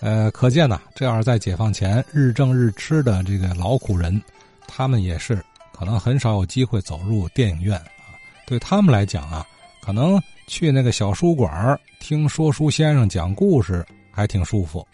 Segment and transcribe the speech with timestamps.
[0.00, 4.22] 呃，可见呢，这要是在解放前日挣日吃的这个劳苦人，
[4.66, 8.14] 他们也是可能很少有机会走入电影院啊。
[8.46, 9.44] 对他们来讲啊，
[9.82, 14.86] 可能去那个小书馆听说书先生讲故事还挺舒服。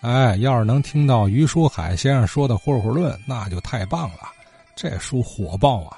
[0.00, 4.30] 哎，要是能听到于书海先生说的《霍霍论》，那就太棒了，
[4.74, 5.96] 这书火爆啊！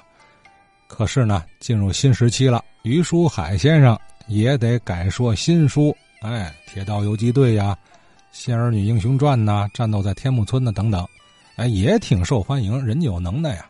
[0.87, 5.95] 可是呢，进入新时期了，于书海先生也得改说新书。
[6.21, 7.75] 哎，《铁道游击队》呀，
[8.35, 11.07] 《仙儿女英雄传》呐，《战斗在天目村》呐，等等，
[11.55, 13.65] 哎，也挺受欢迎，人家有能耐呀。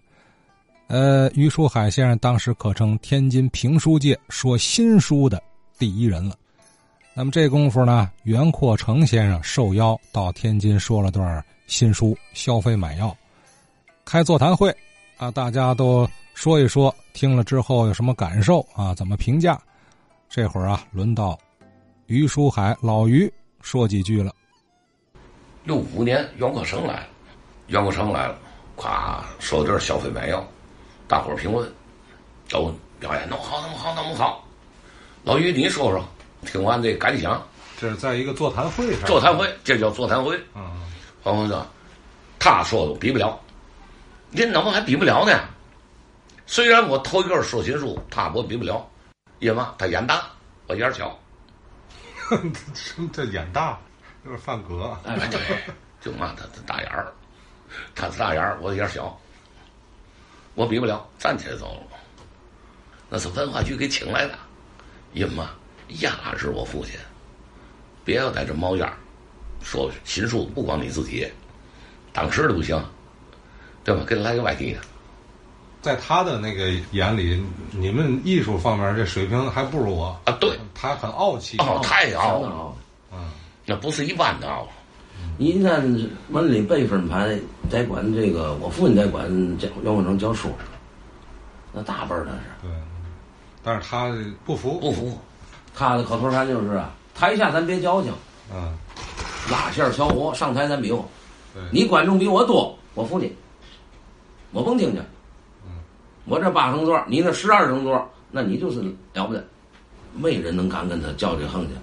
[0.88, 5.42] 呃，于书海先生当时可称天津评书界说新书的
[5.78, 6.36] 第一人了。
[7.14, 13.16] 那么这功夫呢，袁阔成先生受邀到天津说了段新书，消费买药，
[14.04, 14.76] 开座谈会，
[15.18, 18.96] 啊，大家都说一说，听了之后有什么感受啊？
[18.96, 19.62] 怎么评价？
[20.28, 21.38] 这会儿啊，轮到
[22.08, 24.34] 于书海老于说几句了。
[25.66, 27.08] 六五年，袁阔成来了，
[27.68, 28.38] 袁阔成来了，
[28.78, 30.46] 咵说段消费买药，
[31.08, 31.68] 大伙儿评论，
[32.48, 34.48] 都表演那么好，那么好，那么好。
[35.24, 36.06] 老于，你说说，
[36.46, 37.42] 听完这感想。
[37.78, 39.06] 这是在一个座谈会上。
[39.06, 40.40] 座谈会，这叫座谈会。
[40.54, 40.64] 嗯。
[41.24, 41.66] 黄先生，
[42.38, 43.38] 他说的比不了，
[44.30, 45.34] 您怎么还比不了呢？
[46.46, 48.88] 虽然我头一个说新书，他我比不了，
[49.40, 50.22] 因为嘛，他眼大，
[50.68, 51.18] 我眼小。
[53.12, 53.80] 这眼大，
[54.26, 54.98] 就是范格。
[55.06, 55.40] 哎，对，
[56.02, 57.14] 就骂他他大眼儿，
[57.94, 59.16] 他是大眼儿，我眼小，
[60.56, 61.98] 我比不了，站起来走了。
[63.08, 64.34] 那是文化局给请来的，
[65.14, 65.52] 因嘛，
[66.00, 66.96] 压制我父亲，
[68.04, 68.92] 别要在这冒烟
[69.62, 71.32] 说新书不光你自己，
[72.12, 72.84] 当时的不行，
[73.84, 74.04] 对吧？
[74.08, 74.80] 给他来个外地的。
[75.84, 80.36] 在他的那个眼里，你们艺术方面这水平还不如我啊！
[80.42, 82.65] 对，他很傲气，哦，太傲了，嗯，
[83.66, 84.62] 那不是一般的啊。
[85.38, 85.82] 你看
[86.30, 87.38] 门里辈分排
[87.70, 90.50] 在管这个，我父亲在管教袁国成教书，
[91.74, 92.40] 那大辈儿那是。
[92.62, 92.72] 对，
[93.64, 94.14] 但是他
[94.46, 95.18] 不服，不服。
[95.74, 98.14] 他的口头禅就是啊，台下咱别矫情，
[98.54, 98.74] 嗯，
[99.52, 101.04] 拉线小活，上台咱比划。
[101.72, 103.34] 你观众比我多，我服你，
[104.52, 105.02] 我甭听去。
[106.26, 108.82] 我这八成座，你那十二成座，那你就是
[109.14, 109.46] 了不得，
[110.14, 111.74] 没人能敢跟他较这横去。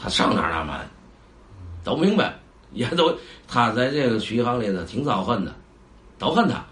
[0.00, 0.88] 他上哪哪满，
[1.84, 2.34] 都明白，
[2.72, 3.16] 也都
[3.48, 5.54] 他在这个曲行里头挺遭恨的，
[6.18, 6.64] 都恨他。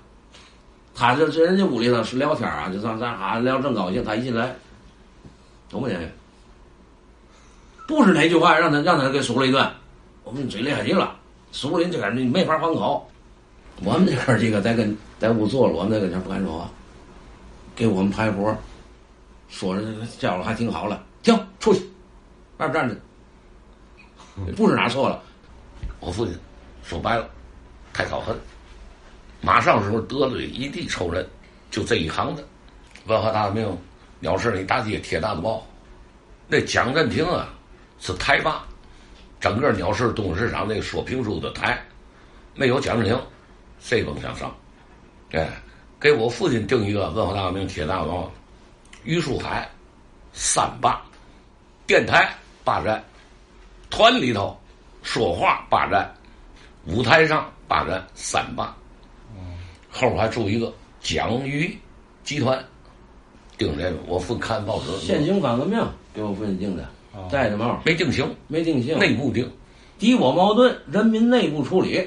[0.94, 4.54] 他就这人家屋里头是聊天啊，就上咱哈聊正高兴，他一进来，
[5.68, 6.12] 都没人，
[7.88, 9.68] 不是哪句话让他让他给数了一顿，
[10.22, 11.16] 我们嘴厉害极了，
[11.50, 13.10] 数的这个你没法还口。
[13.82, 16.70] 我们这哥几个在跟 在屋坐着，我们在跟前不敢说话，
[17.74, 18.56] 给我们排活，
[19.48, 19.82] 说着
[20.20, 21.80] 叫了还挺好了，停出去，
[22.58, 22.96] 外边站着，
[24.56, 25.22] 不是哪错了，
[26.00, 26.36] 我父亲
[26.82, 27.28] 说白了，
[27.92, 28.36] 太操恨，
[29.40, 31.26] 马上时候得罪一地仇人，
[31.70, 32.44] 就这一行的，
[33.06, 33.78] 文化大革命，
[34.20, 35.66] 鸟市里大街贴大字报，
[36.48, 37.48] 那蒋振廷啊
[38.00, 38.64] 是台霸，
[39.40, 41.78] 整个鸟市东市场那个说评书的台，
[42.54, 43.20] 没有蒋振廷。
[43.80, 44.54] 谁甭想上？
[45.32, 45.48] 哎，
[46.00, 48.30] 给我父亲定一个文化大革命铁大王，
[49.04, 49.68] 于书海
[50.32, 51.02] 三霸，
[51.86, 52.32] 电台
[52.64, 53.04] 霸占，
[53.94, 54.58] 团里头
[55.04, 56.12] 说话霸占，
[56.84, 58.74] 舞台上霸占三霸。
[59.88, 61.72] 后边还住一个蒋于
[62.24, 62.58] 集团，
[63.56, 63.96] 定这个。
[64.08, 65.80] 我父看报纸，现行反革命
[66.12, 66.84] 给我父亲定的，
[67.30, 69.48] 戴着帽，没定型，没定性，内部定，
[69.96, 72.04] 敌我矛盾，人民内部处理。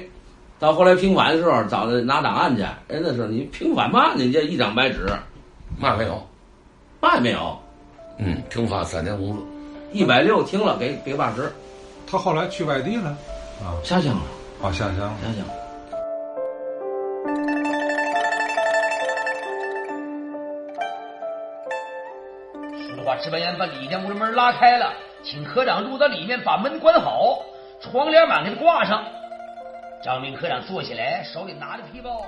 [0.58, 4.12] 到后来平反的时候，找他拿档案去，人家说你平反嘛？
[4.14, 5.06] 你这一张白纸，
[5.78, 6.22] 嘛没有，
[7.00, 7.58] 嘛也没有。
[8.18, 9.42] 嗯，停发三年工资，
[9.94, 11.50] 一百六停了，给给八十。
[12.10, 13.10] 他后来去外地了，
[13.62, 14.22] 啊，下乡了，
[14.62, 15.44] 啊，下乡，下乡。
[22.80, 24.90] 书画值班员把李建国的门拉开了，
[25.22, 27.40] 请科长入到里面，把门关好，
[27.82, 29.04] 窗帘板给他挂上。
[30.02, 32.24] 张明科长坐起来，手里拿着皮包。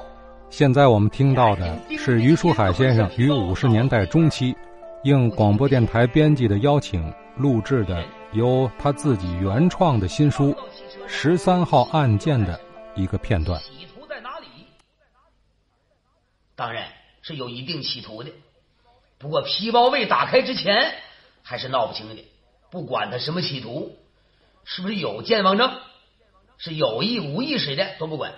[0.50, 4.54] 现在我们听到的是于书海先生于五十年代中期，
[5.04, 7.10] 应广播电台编辑的邀请
[7.40, 10.52] 录制的由他自己原创的新书
[11.08, 12.60] 《十三号案件》的
[12.94, 13.58] 一个片段。
[13.62, 14.46] 企图在哪里？
[16.54, 16.88] 当然
[17.22, 18.30] 是有一定企图的，
[19.18, 20.94] 不过皮包未打开之前
[21.42, 22.22] 还是闹不清的。
[22.70, 23.96] 不管他什么企图，
[24.64, 25.80] 是不是有健忘症？
[26.58, 28.34] 是有意无意识的都不管，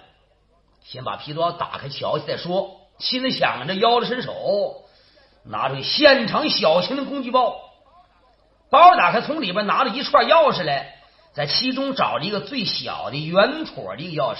[0.84, 2.80] 先把皮包打开瞧瞧再说。
[2.98, 4.84] 心里想着，腰子伸手
[5.42, 7.71] 拿出现场小型的工具包，
[9.12, 10.96] 包打开，从里边拿了一串钥匙来，
[11.34, 14.38] 在其中找了一个最小的圆戳的一个钥匙，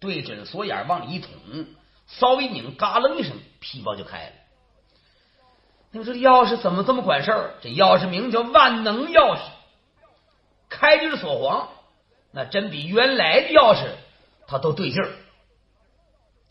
[0.00, 1.30] 对准锁眼往里一捅，
[2.08, 4.32] 稍微一拧，嘎楞一声，皮包就开了。
[5.92, 7.54] 你说这钥匙怎么这么管事儿？
[7.62, 9.40] 这钥匙名叫万能钥匙，
[10.68, 11.68] 开就是锁簧，
[12.32, 13.86] 那真比原来的钥匙
[14.48, 15.10] 它都对劲儿。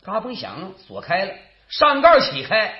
[0.02, 1.34] 嘎嘣响，锁开了，
[1.68, 2.74] 上盖起开，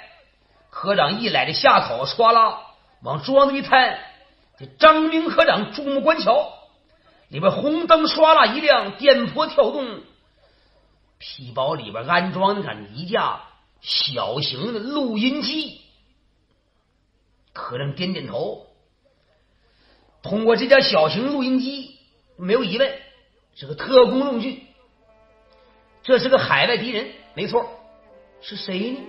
[0.70, 2.62] 科长一来的下口，唰啦
[3.06, 3.98] 往桌子一摊。
[4.58, 6.52] 这张明科长注目观瞧，
[7.28, 10.00] 里边红灯唰啦一亮，电波跳动，
[11.18, 13.42] 皮包里边安装的一架
[13.80, 15.82] 小型的录音机。
[17.52, 18.66] 科长点点头，
[20.22, 21.98] 通过这架小型录音机，
[22.36, 22.92] 没有疑问
[23.54, 24.66] 是个特工用具，
[26.02, 27.68] 这是个海外敌人，没错，
[28.40, 29.00] 是谁呢？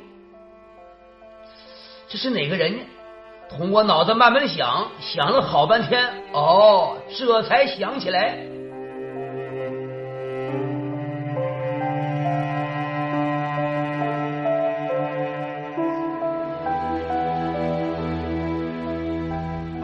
[2.10, 2.84] 这是哪个人呢？
[3.50, 8.38] 通过脑子慢慢想，想了好半天，哦，这才想起来。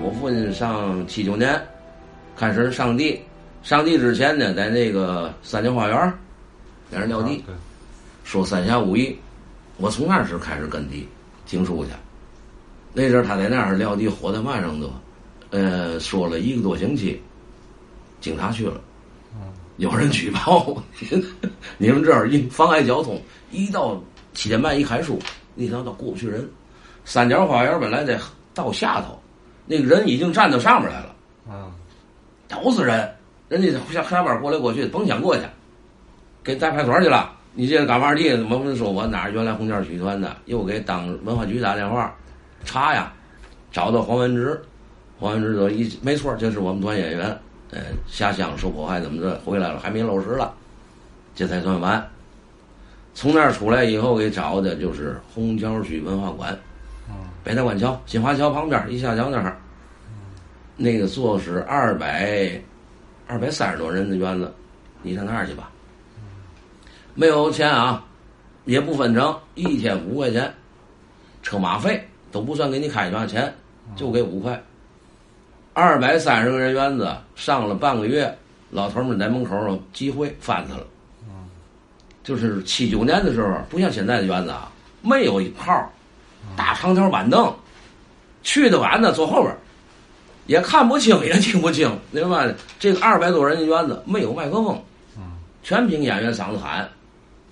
[0.02, 1.60] 我父亲上七九年
[2.36, 3.24] 开始上地，
[3.64, 6.14] 上地之前呢，在那个三江花园
[6.92, 7.44] 在那撂地，
[8.24, 9.18] 说三峡五义，
[9.78, 11.08] 我从那时开始跟地
[11.46, 11.92] 经书去。
[12.94, 14.92] 那阵他在那儿撂地，火在晚上都，
[15.50, 17.20] 呃，说了一个多星期，
[18.22, 18.80] 警察去了，
[19.78, 20.76] 有人举报，
[21.78, 23.20] 你们这儿一妨碍交通，
[23.52, 24.00] 一到
[24.34, 25.18] 七点半一开书，
[25.56, 26.48] 那条道过不去人。
[27.04, 28.18] 三角花园本来在
[28.54, 29.20] 道下头，
[29.66, 31.16] 那个人已经站到上面来了，
[31.52, 31.74] 啊，
[32.48, 33.12] 都是人，
[33.50, 35.42] 人家下下班过来过去，甭想过去，
[36.44, 37.34] 给带派出所去了。
[37.56, 38.32] 你这干嘛地？
[38.50, 42.16] 我们说我哪儿原来红件剧团的，又给当文化局打电话。
[42.66, 43.12] 查呀，
[43.72, 44.62] 找到黄文直，
[45.20, 47.38] 黄文直说一没错，这是我们团演员，
[47.72, 50.54] 呃，下乡受迫害怎么着回来了，还没落实了，
[51.36, 52.10] 这才算完。
[53.14, 56.58] 从那儿出来以后，给找的就是红桥区文化馆，
[57.44, 59.58] 北大关桥、新华桥旁边一下桥那儿，
[60.76, 62.60] 那个座是二百
[63.28, 64.52] 二百三十多人的院子，
[65.02, 65.70] 你上那儿去吧。
[67.14, 68.04] 没有钱啊，
[68.66, 70.52] 也不分成，一天五块钱，
[71.44, 72.04] 车马费。
[72.34, 73.54] 都不算给你开多少钱，
[73.96, 74.62] 就给五块。
[75.74, 78.36] 二百三十个人院子上了半个月，
[78.72, 80.86] 老头们在门口集会翻他了。
[82.24, 84.72] 就是七九年的时候，不像现在的院子啊，
[85.02, 85.92] 没有一号，
[86.56, 87.54] 大长条板凳，
[88.42, 89.56] 去的晚的坐后边，
[90.48, 92.54] 也看不清也听不清，明白吗？
[92.80, 94.82] 这个二百多人的院子没有麦克风，
[95.64, 96.90] 全凭演员嗓子喊。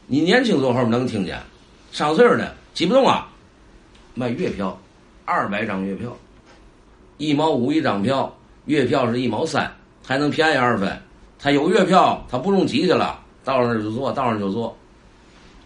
[0.07, 1.39] 你年轻坐后面能听见，
[1.91, 3.27] 上岁数的挤不动啊。
[4.13, 4.77] 卖月票，
[5.25, 6.15] 二百张月票，
[7.17, 8.33] 一毛五一张票，
[8.65, 9.71] 月票是一毛三，
[10.05, 10.91] 还能便宜二分。
[11.39, 14.75] 他有月票，他不用挤去了，到那儿就坐，到那儿就坐，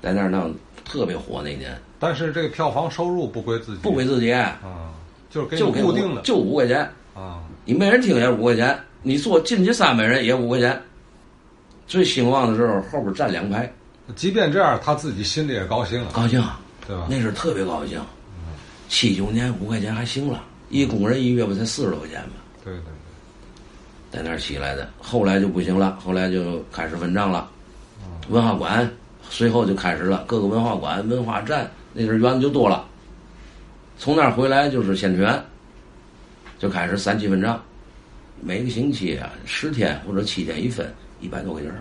[0.01, 0.53] 在那儿弄
[0.85, 1.77] 特别火那年。
[1.99, 4.59] 但是这个票房收入不归自己，不归自己啊，
[5.29, 7.41] 就是给就固定的，就五块钱啊。
[7.65, 10.79] 你没人听也五块钱，你坐进去三百人也五块钱。
[11.87, 13.71] 最兴旺的时候，后边站两排。
[14.15, 16.41] 即便这样，他自己心里也高兴啊，高兴，
[16.87, 17.07] 对吧？
[17.09, 17.99] 那是特别高兴。
[18.87, 22.35] 七九年五块钱还行了，一工人一月不才四十多块钱吗？
[22.63, 22.91] 对对对，
[24.11, 27.49] 在那儿起来的，后来就不行了，后来就开始分账了。
[28.29, 28.89] 文化馆
[29.29, 32.87] 随后就开始了，各个文化馆、文化站那阵园子就多了。
[33.97, 35.43] 从那儿回来就是宣传，
[36.57, 37.61] 就开始三七分账，
[38.41, 41.71] 每个星期啊十天或者七天一分，一百多块钱。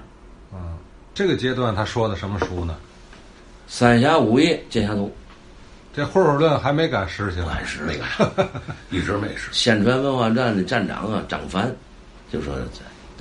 [0.52, 0.76] 啊，
[1.14, 2.76] 这个阶段他说的什么书呢？
[3.66, 5.10] 三峡五义剑侠图。
[5.96, 8.28] 这混混论还没敢实行，敢实没敢，
[8.90, 9.48] 一直没实。
[9.52, 11.72] 宣传文化站的站长啊，张凡
[12.32, 12.52] 就说：“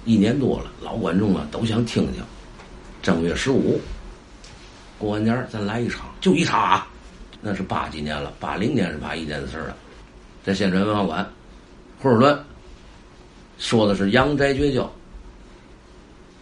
[0.05, 2.23] 一年多了，老观众啊都想听听。
[3.03, 3.79] 正月十五
[4.97, 6.87] 过完年咱来一场，就一场啊！
[7.41, 9.75] 那是八几年了，八零年是八一年的事了。
[10.43, 11.31] 在宣传文化馆，
[12.01, 12.43] 混混论
[13.59, 14.91] 说的是阳宅绝交，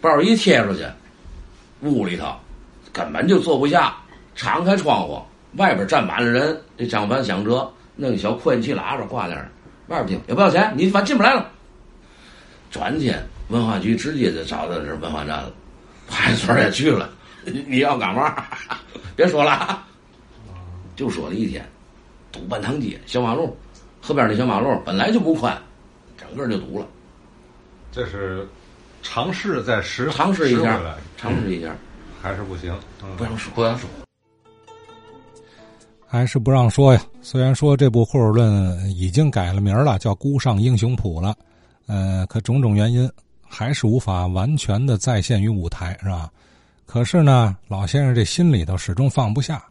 [0.00, 0.86] 报一贴出去，
[1.82, 2.34] 屋里头
[2.90, 3.94] 根本就坐不下，
[4.34, 5.20] 敞开窗户。”
[5.56, 9.50] 外边站满了人，这张凡想辙，弄小扩音器喇叭挂那儿，
[9.88, 11.50] 外边听也不要钱，你反进不来了。
[12.70, 15.52] 转天文化局直接就找到这文化站了，
[16.08, 17.10] 派出所也去了。
[17.44, 18.44] 你要干嘛？
[19.16, 19.84] 别说了，
[20.96, 21.68] 就说了一天，
[22.30, 23.54] 堵半趟街，小马路，
[24.00, 25.60] 河边那小马路本来就不宽，
[26.16, 26.86] 整个就堵了。
[27.90, 28.48] 这是
[29.02, 30.80] 尝试在实尝试一下，
[31.18, 31.76] 尝试一下，
[32.22, 32.74] 还是不行，
[33.18, 33.86] 不想说，不想说。
[36.12, 37.02] 还是不让说呀。
[37.22, 41.34] 虽然说这部《霍尔论》已经改了名了，叫《孤上英雄谱》了，
[41.86, 43.10] 呃，可种种原因
[43.48, 46.30] 还是无法完全的再现于舞台，是吧？
[46.84, 49.64] 可是呢，老先生这心里头始终放不下，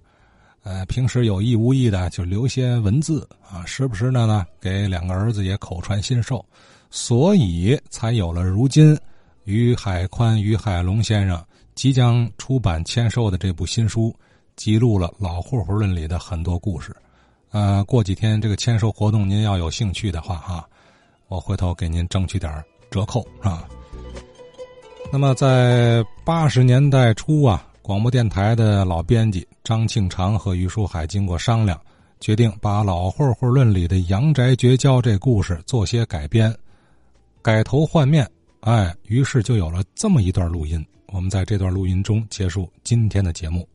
[0.63, 6.43] 呃，平时有意无意的就留些文字啊，时不时的呢给两个儿子也口传心授，
[6.89, 8.97] 所以才有了如今
[9.43, 11.39] 于海宽、于海龙先生
[11.75, 14.11] 即将出版签售的这部新书，
[14.55, 16.95] 记录了老混混论里的很多故事。
[17.51, 20.67] 呃，过几天这个签售活动，您要有兴趣的话，哈，
[21.27, 23.67] 我回头给您争取点折扣啊。
[25.11, 31.77] 那么，在八十年代初啊，广播电台的老编辑张庆长和于书海经过商量，
[32.21, 36.55] 决定把《老混混论》里的阳宅绝交这故事做些改编，
[37.41, 38.25] 改头换面。
[38.61, 40.85] 哎，于是就有了这么一段录音。
[41.07, 43.67] 我们在这段录音中结束今天的节目。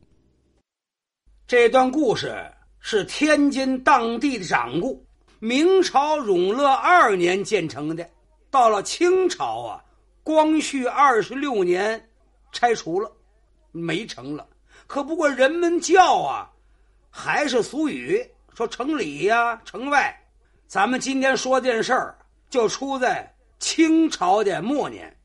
[1.47, 2.35] 这段故事
[2.81, 5.01] 是天津当地的掌故，
[5.39, 8.05] 明朝永乐二年建成的，
[8.51, 9.81] 到了清朝啊。
[10.23, 12.09] 光绪二十六年，
[12.51, 13.09] 拆除了，
[13.71, 14.45] 没成了。
[14.87, 16.51] 可不过人们叫啊，
[17.09, 18.21] 还是俗语
[18.53, 20.13] 说城里呀，城外。
[20.67, 22.17] 咱们今天说件事儿，
[22.49, 25.15] 就出在清朝的末年，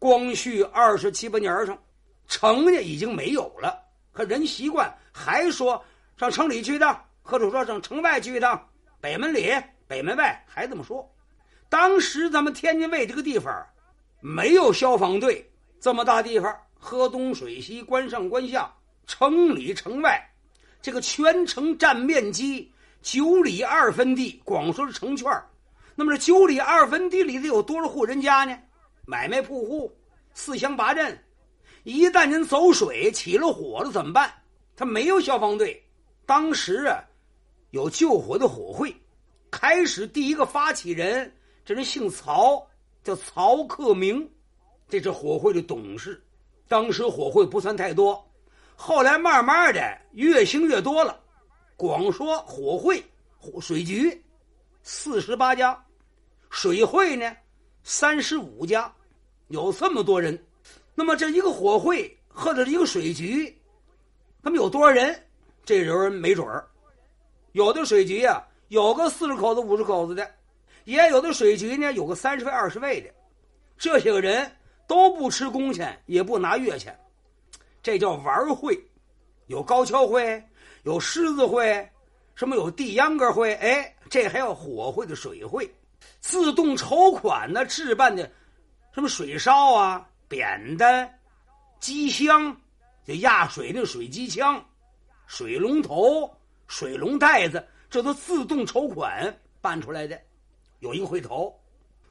[0.00, 1.78] 光绪二十七八年上，
[2.26, 3.80] 城呢已经没有了。
[4.18, 5.80] 可人习惯还说
[6.16, 8.68] 上城里去一趟，或者说上城外去一趟，
[9.00, 9.54] 北门里、
[9.86, 11.08] 北门外还这么说。
[11.68, 13.64] 当时咱们天津卫这个地方。
[14.20, 15.48] 没有消防队
[15.78, 18.68] 这么大地方，河东水西，关上关下，
[19.06, 20.20] 城里城外，
[20.82, 22.68] 这个全城占面积
[23.00, 25.30] 九里二分地，光说是城圈
[25.94, 28.58] 那么这九里二分地里头有多少户人家呢？
[29.06, 29.96] 买卖铺户，
[30.34, 31.16] 四乡八镇，
[31.88, 34.30] 一旦您走水起了火了怎么办？
[34.76, 35.82] 他没有消防队，
[36.26, 37.02] 当时啊，
[37.70, 38.94] 有救火的火会，
[39.50, 42.62] 开始第一个发起人，这人姓曹。
[43.02, 44.30] 叫曹克明，
[44.86, 46.22] 这是火会的董事。
[46.66, 48.22] 当时火会不算太多，
[48.76, 49.80] 后来慢慢的
[50.12, 51.18] 越兴越多了。
[51.74, 53.02] 光说火会、
[53.62, 54.22] 水局，
[54.82, 55.74] 四十八家；
[56.50, 57.34] 水会呢，
[57.82, 58.92] 三十五家，
[59.46, 60.38] 有这么多人。
[60.98, 63.56] 那么这一个火会或者一个水局，
[64.42, 65.16] 他们有多少人？
[65.64, 66.66] 这人没准儿。
[67.52, 70.28] 有的水局啊，有个四十口子、五十口子的。
[70.86, 73.08] 也有的水局呢，有个三十位、二十位的，
[73.78, 74.50] 这些个人
[74.88, 76.98] 都不吃工钱，也不拿月钱，
[77.80, 78.76] 这叫玩会。
[79.46, 80.42] 有高跷会，
[80.82, 81.88] 有狮子会，
[82.34, 85.72] 什么有地秧歌会，哎，这还有火会的水会，
[86.18, 88.28] 自动筹款呢，置办的
[88.92, 91.18] 什么水烧啊、扁担、
[91.80, 92.54] 机箱，
[93.04, 94.62] 就压水那水机枪、
[95.26, 96.30] 水龙头、
[96.66, 100.20] 水龙袋子，这都自动筹款办出来的。
[100.80, 101.58] 有一个会头，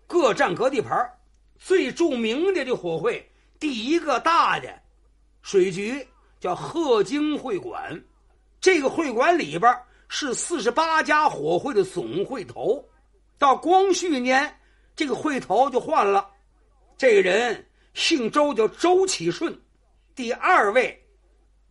[0.07, 0.91] 各占各地盘
[1.59, 4.67] 最著名的这火会，第一个大的
[5.41, 6.05] 水局
[6.39, 8.03] 叫鹤京会馆。
[8.59, 9.73] 这个会馆里边
[10.09, 12.83] 是四十八家火会的总会头。
[13.37, 14.59] 到光绪年，
[14.95, 16.27] 这个会头就换了，
[16.97, 17.65] 这个人
[17.97, 19.59] 姓周，叫周启顺。
[20.13, 20.95] 第二位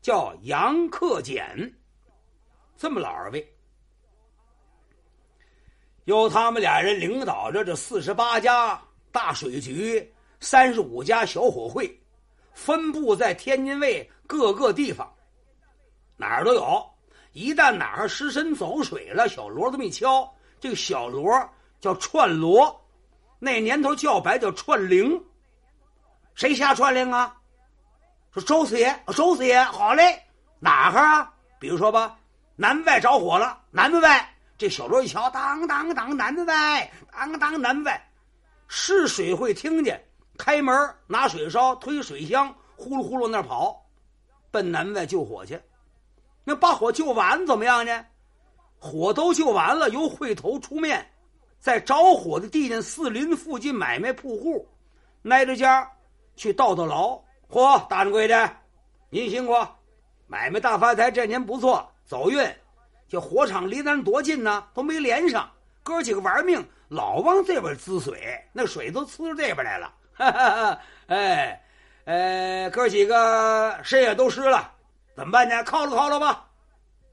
[0.02, 1.72] 叫杨克俭，
[2.76, 3.56] 这么老二位。
[6.06, 11.96] 由他们俩人领导着这四十八家大水局、三十五家小火会，
[12.52, 15.08] 分布在天津卫各个地方，
[16.16, 16.84] 哪儿都有。
[17.34, 20.28] 一旦哪儿失身走水了，小锣这么一敲，
[20.58, 21.32] 这个小锣
[21.80, 22.84] 叫串锣，
[23.38, 25.24] 那年头叫白叫串铃。
[26.36, 27.34] 谁下串令啊？
[28.30, 30.22] 说周四爷，周四爷，好嘞，
[30.60, 31.32] 哪哈啊？
[31.58, 32.18] 比如说吧，
[32.56, 34.28] 南外着火了，南门外。
[34.58, 38.06] 这小罗一瞧，当当当，南外，当当南外，
[38.68, 40.02] 是水会听见，
[40.36, 43.82] 开门拿水烧，推水箱，呼噜呼噜那跑，
[44.50, 45.58] 奔南外救火去。
[46.44, 48.04] 那把火救完怎么样呢？
[48.78, 51.10] 火都救完了，由会头出面，
[51.58, 54.68] 在着火的地点四邻附近买卖铺户，
[55.24, 55.90] 挨着家
[56.36, 57.20] 去倒倒劳。
[57.48, 58.50] 嚯，大掌柜的，
[59.08, 59.54] 您辛苦，
[60.26, 62.46] 买卖大发财，这年不错，走运。
[63.08, 64.66] 这火场离咱多近呢？
[64.74, 65.48] 都没连上，
[65.82, 69.92] 哥几个玩命，老往这边滋水，那水都呲到这边来了。
[70.12, 70.80] 哈哈哈！
[71.06, 71.62] 哎，
[72.04, 74.72] 呃，哥几个身也都湿了，
[75.14, 75.62] 怎么办呢？
[75.64, 76.48] 犒劳犒劳吧，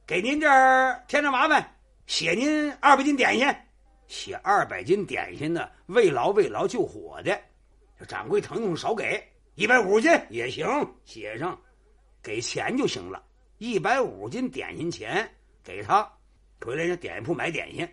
[0.08, 1.64] 给您这儿添点麻烦，
[2.08, 3.56] 写您二百斤点心，
[4.08, 7.40] 写二百斤点心呢，慰劳慰劳救火的。
[8.00, 9.24] 这掌柜疼痛少给
[9.56, 10.66] 一百五十斤也行，
[11.06, 11.60] 写上，
[12.22, 13.24] 给钱就行了，
[13.58, 15.30] 一百五十斤点心钱。
[15.64, 16.04] 给他
[16.60, 17.88] 回来，人点心铺买点心，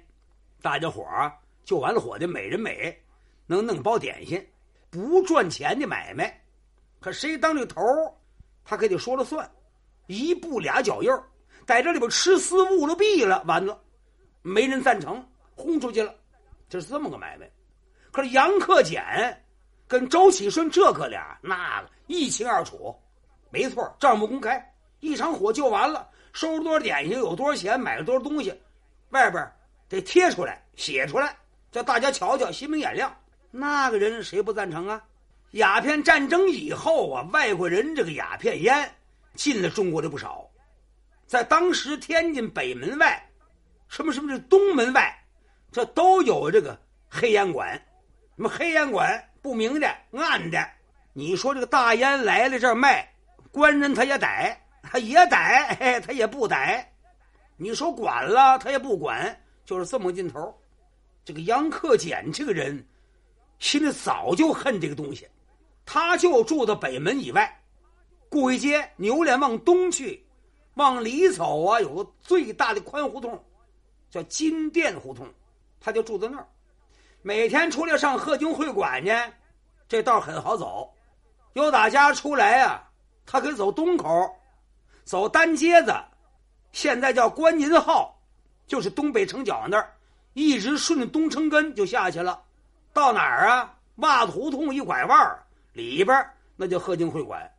[0.60, 1.32] 大家伙儿
[1.64, 3.00] 就完了伙计，每人每
[3.46, 4.44] 能弄包点心，
[4.90, 6.42] 不赚钱的买卖。
[6.98, 7.80] 可谁当这头
[8.64, 9.48] 他可得说了算，
[10.08, 11.22] 一步俩脚印儿
[11.64, 13.80] 在这里边吃私误了弊了，完了，
[14.42, 16.12] 没人赞成，轰出去了，
[16.68, 17.48] 就是这么个买卖。
[18.10, 19.00] 可是杨克俭
[19.90, 22.96] 跟周启顺这哥俩那一清二楚，
[23.50, 28.54] 没错，账目公开，一场火就完了，收了多少点心，有多少钱，买了多少东西，
[29.08, 29.52] 外边
[29.88, 31.36] 得贴出来，写出来，
[31.72, 33.12] 叫大家瞧瞧，心明眼亮。
[33.50, 35.02] 那个人谁不赞成啊？
[35.54, 38.94] 鸦片战争以后啊，外国人这个鸦片烟
[39.34, 40.48] 进了中国的不少。
[41.26, 43.20] 在当时，天津北门外，
[43.88, 45.12] 什么什么这东门外，
[45.72, 47.74] 这都有这个黑烟馆。
[48.36, 50.66] 什么黑烟馆不明的、暗的。
[51.12, 53.12] 你说这个大烟来了这儿卖，
[53.50, 56.92] 官人他也逮，他也逮， 他也不逮。
[57.56, 60.54] 你说管了，他也不管，就是这么劲头。
[61.24, 62.86] 这个杨克俭这个人，
[63.58, 65.28] 心里早就恨这个东西，
[65.84, 67.60] 他就住在北门以外，
[68.28, 70.24] 顾会街扭脸往东去。
[70.74, 73.44] 往里走啊，有个最大的宽胡同，
[74.08, 75.26] 叫金店胡同，
[75.80, 76.48] 他就住在那儿。
[77.22, 79.12] 每天出来上贺军会馆呢，
[79.86, 80.90] 这道很好走。
[81.52, 82.82] 由打家出来啊，
[83.26, 84.34] 他可以走东口，
[85.04, 85.94] 走单街子，
[86.72, 88.18] 现在叫关银号，
[88.66, 89.92] 就是东北城角那儿，
[90.32, 92.42] 一直顺着东城根就下去了。
[92.92, 93.76] 到哪儿啊？
[93.96, 95.38] 袜子胡同一拐弯
[95.74, 97.50] 里边那叫贺军会馆。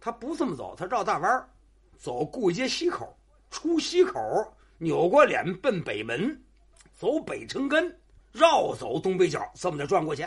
[0.00, 1.46] 他不这么走，他绕大弯儿。
[1.98, 3.14] 走顾街西口，
[3.50, 4.20] 出西口，
[4.78, 6.42] 扭过脸奔北门，
[6.98, 7.94] 走北城根，
[8.32, 10.26] 绕走东北角，这么的转过去。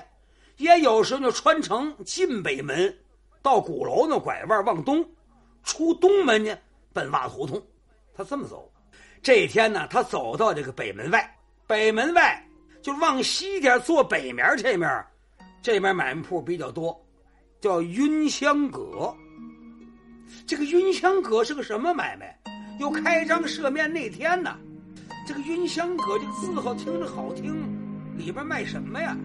[0.57, 2.95] 也有时候就穿城进北门，
[3.41, 5.05] 到鼓楼那拐弯往东，
[5.63, 6.55] 出东门呢，
[6.93, 7.61] 奔袜胡同。
[8.15, 8.71] 他这么走。
[9.21, 12.41] 这天呢，他走到这个北门外，北门外
[12.81, 15.05] 就往西点坐北面这面，
[15.63, 17.03] 这边买卖铺比较多，
[17.59, 19.13] 叫云香阁。
[20.45, 22.39] 这个云香阁是个什么买卖？
[22.79, 24.55] 又开张设面那天呢？
[25.27, 27.74] 这个云香阁这个字号听着好听，
[28.17, 29.15] 里边卖什么呀？